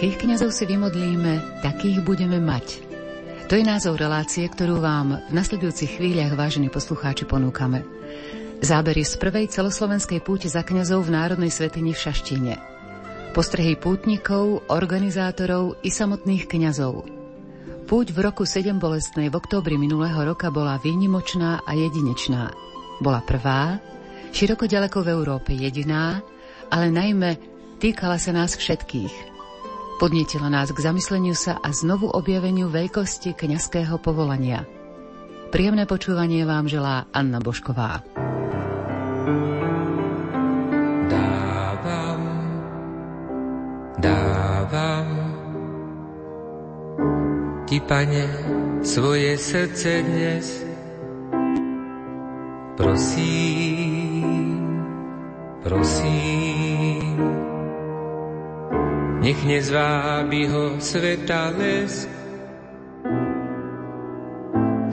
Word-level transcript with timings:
Akých 0.00 0.16
kňazov 0.16 0.56
si 0.56 0.64
vymodlíme, 0.64 1.60
takých 1.60 2.00
budeme 2.00 2.40
mať. 2.40 2.80
To 3.44 3.60
je 3.60 3.60
názov 3.60 4.00
relácie, 4.00 4.48
ktorú 4.48 4.80
vám 4.80 5.20
v 5.28 5.32
nasledujúcich 5.36 6.00
chvíľach, 6.00 6.40
vážení 6.40 6.72
poslucháči, 6.72 7.28
ponúkame. 7.28 7.84
Zábery 8.64 9.04
z 9.04 9.20
prvej 9.20 9.52
celoslovenskej 9.52 10.24
púte 10.24 10.48
za 10.48 10.64
kňazov 10.64 11.04
v 11.04 11.20
Národnej 11.20 11.52
svetini 11.52 11.92
v 11.92 12.00
Šaštine. 12.00 12.54
Postrehy 13.36 13.76
pútnikov, 13.76 14.64
organizátorov 14.72 15.76
i 15.84 15.92
samotných 15.92 16.48
kňazov. 16.48 17.04
Púť 17.84 18.16
v 18.16 18.24
roku 18.24 18.48
7 18.48 18.72
bolestnej 18.80 19.28
v 19.28 19.36
októbri 19.36 19.76
minulého 19.76 20.16
roka 20.24 20.48
bola 20.48 20.80
výnimočná 20.80 21.60
a 21.60 21.76
jedinečná. 21.76 22.48
Bola 23.04 23.20
prvá, 23.20 23.76
široko 24.32 24.64
ďaleko 24.64 25.04
v 25.04 25.12
Európe 25.12 25.52
jediná, 25.52 26.24
ale 26.72 26.88
najmä 26.88 27.36
týkala 27.76 28.16
sa 28.16 28.32
nás 28.32 28.56
všetkých– 28.56 29.28
Podnietila 30.00 30.48
nás 30.48 30.72
k 30.72 30.80
zamysleniu 30.80 31.36
sa 31.36 31.60
a 31.60 31.76
znovu 31.76 32.08
objaveniu 32.08 32.72
veľkosti 32.72 33.36
kňazského 33.36 34.00
povolania. 34.00 34.64
Príjemné 35.52 35.84
počúvanie 35.84 36.40
vám 36.48 36.72
želá 36.72 37.04
Anna 37.12 37.36
Bošková. 37.36 38.00
Dávam, 41.04 42.22
dávam 44.00 45.08
ti, 47.68 47.76
pane, 47.84 48.24
svoje 48.80 49.36
srdce 49.36 50.00
dnes. 50.00 50.64
Prosím, 52.80 54.64
prosím, 55.60 57.20
nech 59.20 59.40
nezvábi 59.44 60.48
ho 60.48 60.80
sveta 60.80 61.52
les. 61.52 62.08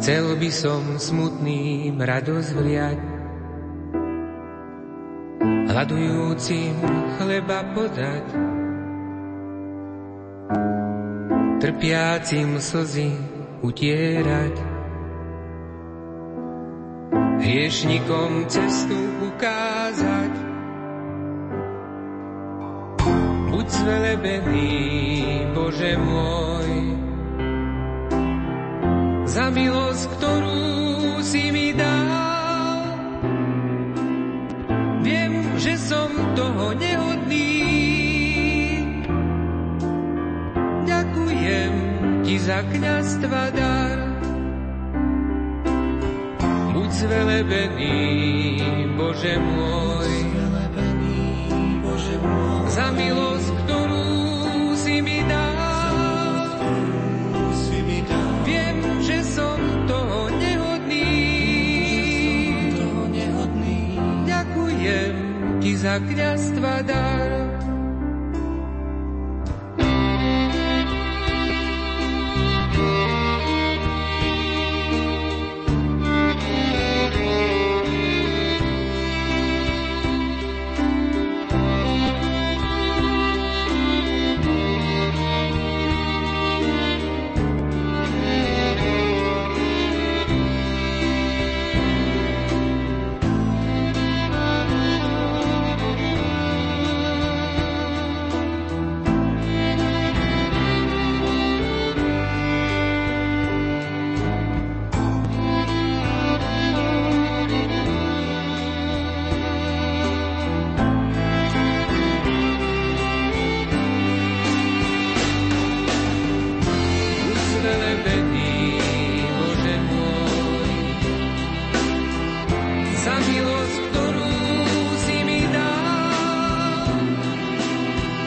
Chcel 0.00 0.36
by 0.36 0.50
som 0.52 1.00
smutným 1.00 1.96
radosť 1.96 2.50
vliať, 2.56 3.00
hľadujúcim 5.68 6.76
chleba 7.16 7.60
podať, 7.72 8.26
trpiacim 11.60 12.60
slzy 12.60 13.16
utierať, 13.64 14.56
hriešnikom 17.40 18.44
cestu 18.52 19.00
ukázať, 19.24 20.53
buď 23.54 23.70
zvelebený, 23.70 24.74
Bože 25.54 25.94
môj, 25.94 26.70
za 29.30 29.46
milosť, 29.54 30.04
ktorú 30.18 31.22
si 31.22 31.54
mi 31.54 31.70
dal. 31.70 32.98
Viem, 35.06 35.54
že 35.54 35.78
som 35.78 36.10
toho 36.34 36.74
nehodný. 36.74 37.54
Ďakujem 40.82 41.74
ti 42.26 42.34
za 42.42 42.58
kniazstva 42.58 43.42
dar. 43.54 43.98
Buď 46.74 46.90
zvelebený, 46.90 48.02
Bože 48.98 49.38
môj, 49.38 50.12
za 52.74 52.90
milosť, 52.90 53.23
za 65.76 65.98
kniazstva 65.98 66.82
dar. 66.82 67.43